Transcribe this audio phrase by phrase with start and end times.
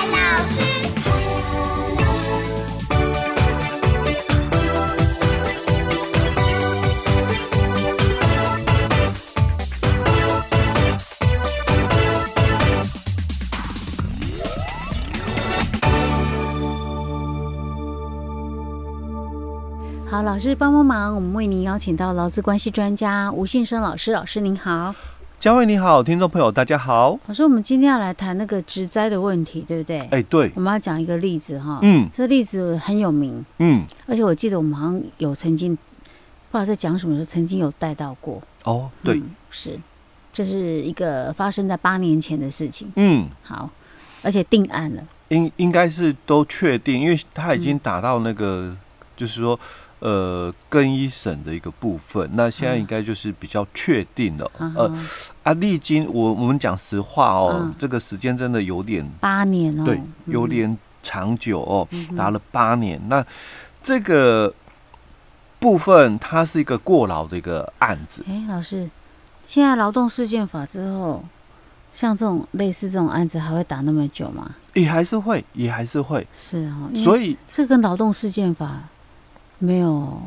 [20.21, 24.11] 好，老师帮帮忙，我们为您邀请到劳资关系专家吴信生老师。
[24.11, 24.93] 老师您好，
[25.39, 27.17] 佳慧你好，听众朋友大家好。
[27.25, 29.97] 老师，我们今天要来谈那个职灾的问题，对不对？
[30.11, 31.79] 哎，对，我们要讲一个例子哈。
[31.81, 33.43] 嗯，这个例子很有名。
[33.57, 35.79] 嗯，而且我记得我们好像有曾经不
[36.51, 38.39] 知道在讲什么时候，曾经有带到过。
[38.65, 39.79] 哦，对，嗯、是，
[40.31, 42.91] 这是一个发生在八年前的事情。
[42.95, 43.67] 嗯，好，
[44.21, 48.77] 而且定案了，应应该是都确定，因为他已经打到那个，嗯、
[49.17, 49.59] 就是说。
[50.01, 54.51] 呃，更一审的一个部分，那现在应该就是比较确定了。
[54.57, 54.97] 嗯、呃，
[55.43, 62.99] 啊，历经我我们讲实话哦，嗯、这个时间真的有点八年哦，对，有点长久哦，打了八年。
[63.03, 63.25] 嗯、那
[63.83, 64.51] 这个
[65.59, 68.25] 部分它是一个过劳的一个案子。
[68.27, 68.89] 哎，老师，
[69.45, 71.23] 现在劳动事件法之后，
[71.93, 74.55] 像这种类似这种案子还会打那么久吗？
[74.73, 76.25] 也还是会，也还是会。
[76.35, 78.81] 是哦，所以这跟劳动事件法。
[79.63, 80.19] 没有，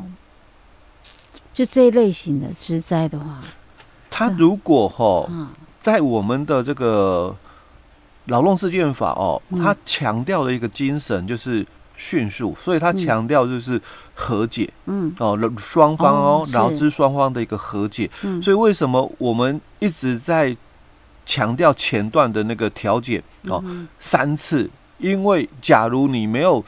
[1.53, 3.41] 就这一类型的职灾的话，
[4.09, 5.29] 他如果哈，
[5.77, 7.35] 在我们的这个
[8.27, 13.81] 劳动事件法哦，它强调的一个精神就是迅速，所以他强调就是
[14.13, 15.13] 和解，嗯。
[15.19, 18.09] 哦，双方哦，劳资双方的一个和解，
[18.41, 20.55] 所以为什么我们一直在
[21.25, 23.61] 强调前段的那个调解哦
[23.99, 24.69] 三次？
[24.97, 26.63] 因为假如你没有。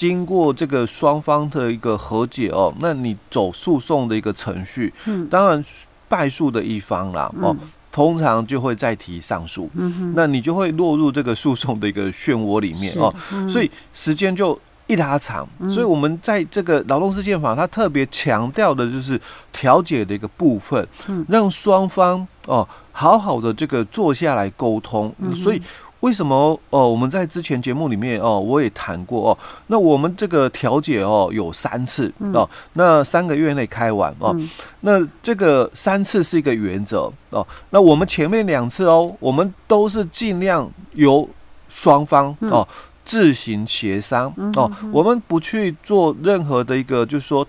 [0.00, 5.62] 经过这个双方的一个和解哦，那你走诉讼的一个程序，嗯，当然
[6.08, 7.54] 败诉的一方啦，哦，
[7.92, 13.14] 通常就会再提上诉，嗯哼，那你就会落入这个诉讼的一个漩涡里面哦，
[13.46, 19.20] 所以时间就一拉长，所以我们在这个劳动事件法，它特别强调的就是
[19.52, 25.60] 调解的一个部分，嗯，让双方哦好好的这个坐下来沟通，所以。
[26.00, 26.88] 为什么哦？
[26.88, 29.38] 我们在之前节目里面哦，我也谈过哦。
[29.66, 32.48] 那我们这个调解哦，有三次哦。
[32.72, 34.34] 那三个月内开完哦。
[34.80, 37.46] 那这个三次是一个原则哦。
[37.68, 41.28] 那我们前面两次哦，我们都是尽量由
[41.68, 42.66] 双方哦
[43.04, 44.70] 自行协商哦。
[44.90, 47.46] 我们不去做任何的一个，就是说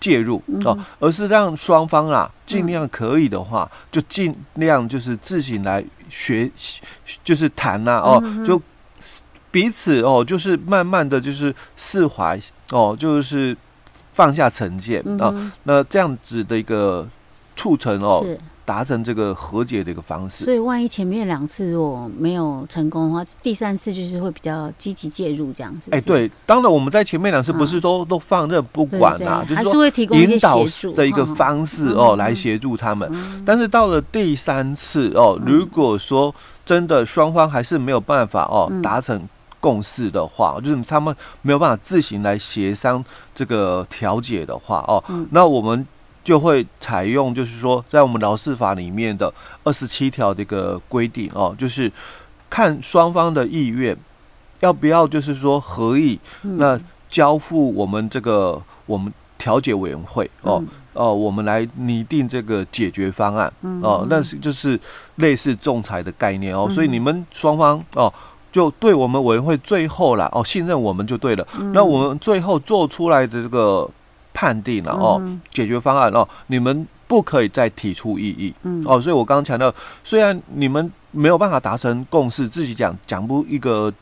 [0.00, 5.84] 介入哦，而是让双方啊尽量可以的话，就尽量就是自行来。
[6.12, 6.80] 学习
[7.24, 8.60] 就是谈呐、啊、哦，就
[9.50, 12.38] 彼此哦，就是慢慢的就是释怀
[12.70, 13.56] 哦，就是
[14.12, 17.08] 放下成见啊、哦，那这样子的一个
[17.56, 18.24] 促成哦。
[18.64, 25.90] 达成这个和解的一个方式，所以万一前面两次如果没有成功的话，第三次就是会比较积极介入这样子。
[25.90, 30.64] 哎，对，当然我们在前面两次不是都都放任不管啊，就是说引导
[30.94, 33.10] 的一个方式哦，来协助他们。
[33.44, 36.32] 但是到了第三次哦，如果说
[36.64, 45.84] 真的双方还是没有办法哦达成共识的话，就是他们没有办法自行来协商这个调解的话哦，那我们。
[46.24, 49.32] 就会采用，就是说，在我们劳事法里面的
[49.64, 51.90] 二十七条的一个规定哦，就是
[52.48, 53.96] 看双方的意愿，
[54.60, 60.62] 要不要就是说合意，那交付我们这个我们调解委员会哦
[60.92, 63.52] 哦，我们来拟定这个解决方案
[63.82, 64.78] 哦，那是就是
[65.16, 68.12] 类似仲裁的概念哦，所以你们双方哦，
[68.52, 73.90] 就对我们委员会最后啦哦信任我们就对了，那我们最后做出来的这个。
[74.32, 75.20] 判定了哦，
[75.50, 78.82] 解决方案哦，你们不可以再提出异议，嗯。
[78.86, 83.92] 哦，所以我刚刚强调，虽然你们没有办法达成共识，自己讲讲不一个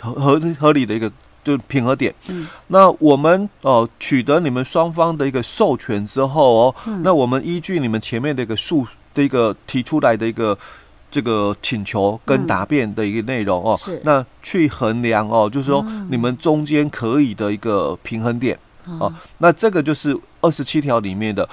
[0.00, 1.12] 合合合理的一个
[1.44, 10.56] 就平衡点，嗯，那我们哦取得你们双方的一个授权之后哦，那我们依据你们前面的一个诉的一个提出来的一个
[11.10, 14.00] 这个请求跟答辩的一个内容哦，是。
[14.04, 18.58] 那去衡量哦，就是说你们中间可以的一个平衡点。
[18.86, 21.48] 哦，那这个就是二十七条里面的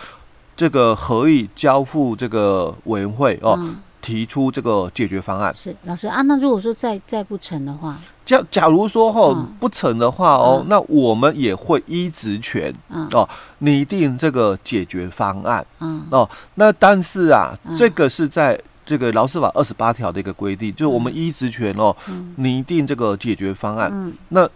[0.55, 3.55] 这个合意交付这个委员会哦。
[3.59, 3.77] 嗯。
[4.03, 5.53] 提出这个解决方案。
[5.53, 13.29] 是老师啊，那如果说再再不成的话，假假如说哈、不成的话哦，嗯、那我们也会依职权、嗯、哦
[13.59, 15.63] 拟定这个解决方案。
[15.81, 16.01] 嗯。
[16.09, 16.27] 哦。
[16.55, 21.95] 那但是啊，嗯、这个是在这个劳事法二十八条的一个规定，就是我们依职权哦
[22.37, 23.91] 拟、嗯、定这个解决方案。
[23.93, 24.49] 嗯、那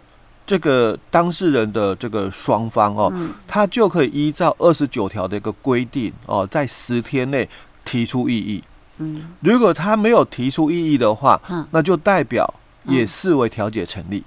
[0.46, 7.48] 这个当事人的这个双方哦，嗯、他就可以依照二十九条的一个规定哦，在十天内
[7.84, 8.62] 提出异议。
[8.98, 12.48] 嗯，如果他没有提出异议的话，嗯，那就代表
[12.84, 14.22] 也视为调解成立。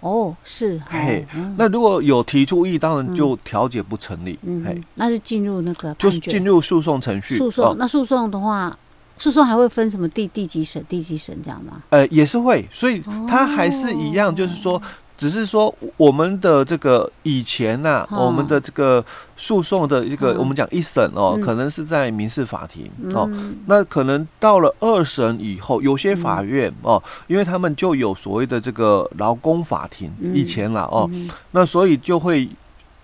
[0.00, 1.26] 哦，是，嘿，
[1.56, 4.38] 那如果有提出异议，当然就调解不成立。
[4.42, 7.38] 嗯，嘿，那就进入那个就是进入诉讼程序。
[7.38, 8.76] 诉讼，那诉讼的话，
[9.16, 11.82] 诉讼还会分什么地地级审、地级审这样吗？
[11.90, 14.80] 呃，也是会，所以它还是一样，就是说。
[15.22, 19.04] 只是说我们的这个以前呐、啊，哦、我们的这个
[19.36, 23.30] 诉讼的一个，我们讲一审哦，嗯、可能是在民事法庭、嗯、哦，
[23.66, 32.48] 那可能到了二审以后，有些法院、嗯、哦，因为他们就有所谓的这个劳工法庭，嗯、以前啦哦，嗯、那所以就会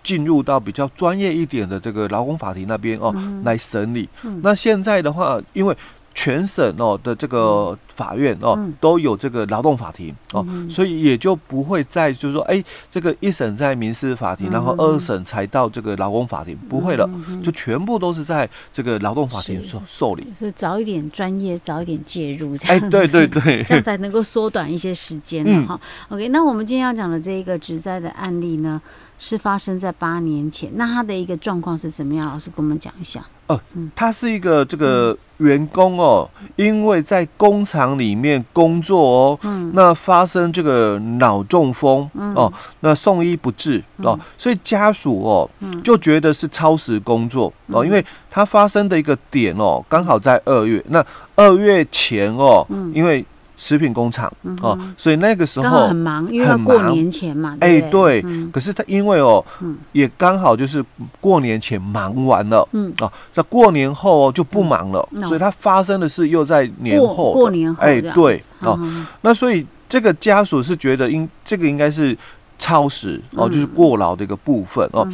[0.02, 4.08] 进入到比较专业一点的这个劳工法庭那边哦、嗯、来审理。
[4.24, 5.76] 嗯、那现在的话，因为
[6.12, 20.24] 全省哦的这个法院哦、嗯、都有这个劳动法庭哦，嗯、所以也就不会再就是说，哎，这个一审在民事法庭，嗯、然后二审才到这个劳工法庭，嗯、不会了，嗯、就全部都是在这个劳动法庭受受理。
[20.38, 25.74] 是早一点专业，早一点介入，这样哎，对对对， 这样才能够缩短一些时间哈。
[26.08, 28.80] 嗯、OK，那我们今天要讲的这一个职灾的案例呢，
[29.18, 32.24] 是发生在八年前，那他的一个状况是怎么样？
[32.28, 33.24] 老师跟我们讲一下。
[33.48, 33.58] 哦，
[33.96, 45.48] 他是一个这个员工哦，因为在工厂里面工作哦，嗯，那发生这个脑中风哦，那送医不治哦，所以家属哦，
[45.84, 51.04] 就觉得是超时工作哦，因为他发生的一个点哦，刚好在二月，那
[51.36, 53.24] 二月前哦，因为。
[53.60, 54.32] 食品工厂
[54.62, 57.56] 哦，所以那个时候很忙，因为过年前嘛。
[57.58, 58.24] 哎，对。
[58.52, 59.44] 可是他因为哦，
[59.90, 60.82] 也刚好就是
[61.20, 67.32] 过年前忙完了，嗯哦，在过年后哦就不忙了，所以他发生的事又在年后。
[67.32, 67.82] 过年后。
[67.82, 68.78] 哎，对哦，
[69.22, 72.16] 那所以这个家属是觉得应这个应该是
[72.60, 75.04] 超时哦，就是过劳的一个部分哦。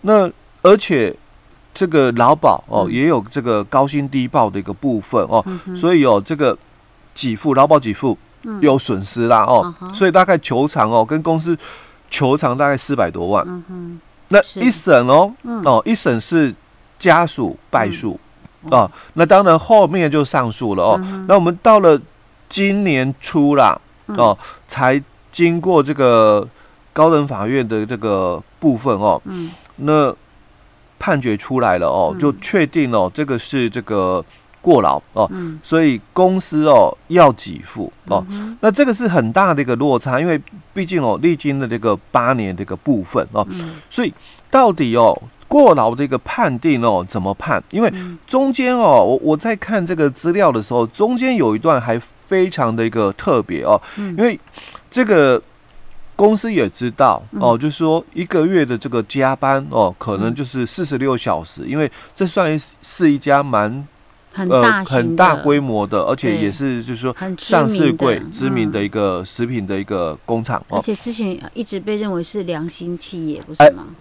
[0.00, 0.30] 那
[0.62, 1.14] 而且
[1.74, 5.44] 这个劳保哦也有这个高薪低报的一个部分哦，
[5.76, 6.56] 所以哦这个。
[7.20, 8.16] 给付劳保给付
[8.62, 11.54] 有损失啦哦，所以大概求偿哦，跟公司
[12.08, 13.64] 求偿大概四百多万。
[14.28, 15.30] 那一审哦
[15.64, 16.54] 哦，一审是
[16.98, 18.18] 家属败诉。
[18.70, 21.00] 啊，那当然后面就上诉了哦。
[21.28, 22.00] 那我们到了
[22.48, 26.48] 今年初啦哦，才经过这个
[26.94, 29.20] 高等法院的这个部分哦，
[29.76, 30.14] 那
[30.98, 34.24] 判决出来了哦，就确定了这个是这个。
[34.62, 40.40] 过劳哦，嗯、所以公司哦要给付哦，嗯、那这个是很大的一个落差，因为
[40.74, 44.12] 毕竟哦历经了这个八年这个部分哦，嗯、所以
[44.50, 45.16] 到底哦
[45.48, 47.62] 过劳的一个判定哦怎么判？
[47.70, 47.92] 因为
[48.26, 54.38] 中间哦我我在看这个资料的时候，中间有一段还非常的一个特别哦，嗯、因为
[54.90, 55.42] 这个
[56.14, 63.88] 公司也知道哦，就是说一个月的这个加班哦，可能就是四十六小时，因为这算是一家蛮。
[64.32, 73.84] 很大、呃、很大规模的，而且也是就是说上市贵知名的一个食品的一个工厂，嗯、而且之前一直被认为是良心企业，不是吗？
[73.88, 73.94] 欸、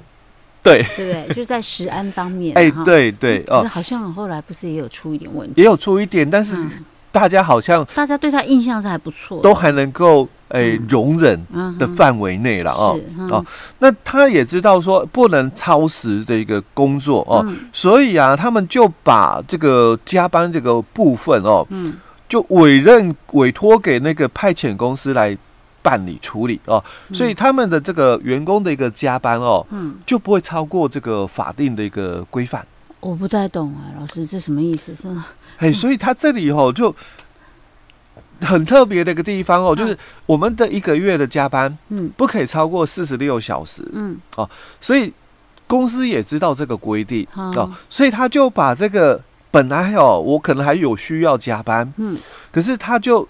[0.62, 1.36] 对，对不对？
[1.36, 6.56] 就在食安方面， 哎、欸，对对哦，好像后来不是也有出一点问题，也有出一点，但是。
[6.56, 6.72] 嗯
[7.12, 11.40] 大家好像大家对他印象是还不错，都还能够诶容忍
[11.78, 13.46] 的范围内了哦哦。
[13.80, 21.94] 那他也知道说不能超时的一个工作哦，所以啊，他们就把这个加班这个部分哦，嗯，
[22.28, 25.38] 就委任委托给那个派遣公司来
[25.82, 26.84] 办理处理哦。
[27.14, 32.66] 所以他们的这个员工的一个加班哦，嗯，就不会超过这个法定的一个规范。
[33.00, 34.94] 我不太懂啊，老师，这什么意思？
[34.94, 35.26] 是吗？
[35.60, 36.94] 哎，所以他这里哦就
[38.42, 44.50] 很特别的一个地方哦，就是我们的一个月的加班，嗯，不可以超过四十六小时，嗯，哦，
[44.82, 45.14] 所以
[45.68, 52.18] 公司也知道这个规定哦，所以他就把这个本来哦，我可能还有需要加班，嗯，
[52.52, 53.28] 可是他就。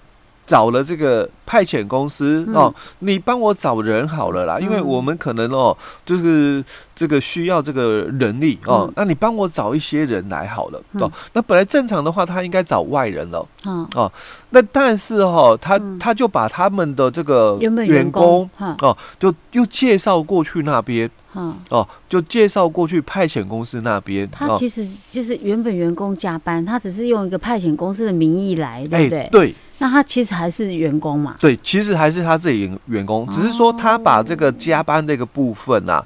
[0.50, 6.64] 找了这个派遣公司哦，你帮我找人好了啦，因为我们可能哦，就是
[6.96, 11.12] 这个需要这个人力哦，那你帮我找一些人来好了哦。
[11.34, 13.48] 那本来正常的话，他应该找外人了，
[13.94, 14.12] 哦，
[14.50, 18.50] 那但是哈，他他就把他们的这个员工
[18.82, 24.28] 哦，就又介绍过去那边嗯，哦，就介绍过去派遣公司那边。
[24.32, 29.20] 他其实就是原本员工加班，他只是用一个派遣公司的名义来，对不对？
[29.22, 29.56] 欸、对。
[29.82, 31.38] 那他其实还是员工嘛？
[31.40, 36.04] 对，其实还是他自己员工，只是说他把这个加班这个部分啊，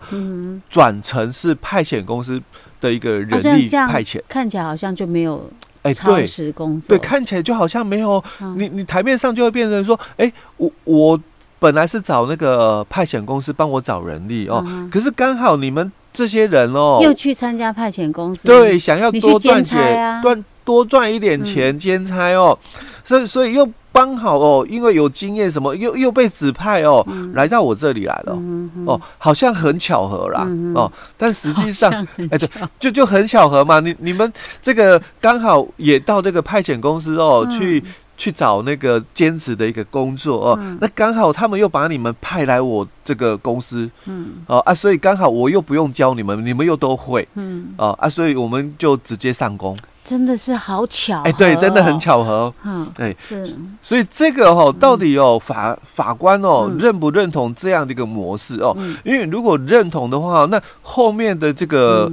[0.69, 2.39] 转成是派遣公司
[2.79, 5.49] 的一个人力派遣，看起来好像就没有
[5.81, 8.23] 哎，超时工作，对，看起来就好像没有。
[8.57, 11.19] 你你台面上就会变成说，哎，我我
[11.63, 22.59] 本来是找那个派遣公司帮我找人力哦，可是刚好你们这些人哦，又去参加派遣公司，对，想要多赚钱，赚多赚一点钱兼差哦。
[23.05, 31.89] 所以，所以又刚好哦，因为有经验，什么又又被指派哦，嗯、来到我这里来了、嗯、哦，好像很巧合啦、嗯、哦，但实际上，
[32.29, 33.79] 哎，对，就就很巧合嘛。
[33.79, 37.81] 你你们这个刚好也到这个派遣公司哦，嗯、去
[38.15, 49.75] 去找那个兼职的一个工作哦，嗯、那刚好他们又把你们派来我这个公司，嗯，哦啊，所以刚好我又不用教你们，你们又都会，嗯，哦啊，所以我们就直接上工。
[50.03, 58.75] 真的是好巧，哎，对，真的很巧合，嗯，对，是，所以这个哦，到底哦，法法官哦，认不认同这样的一个模式哦？
[59.05, 62.11] 因为如果认同的话，那后面的这个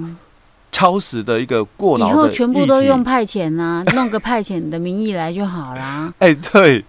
[0.72, 6.12] 超时的一个过劳，以后全部都用派遣啊， 弄个派遣的名义来就好啦。
[6.20, 6.84] 哎，对，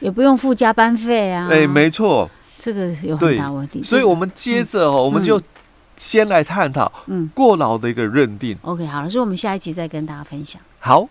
[0.00, 1.48] 也不用付加班费啊。
[1.50, 3.82] 哎，没错，这个有很大问题。
[3.82, 5.40] 所以我们接着哦，我们就。
[6.00, 8.56] 先来探讨，嗯，过劳的一个认定。
[8.62, 10.62] OK，好，了，所以，我们下一集再跟大家分享。
[10.78, 11.08] 好。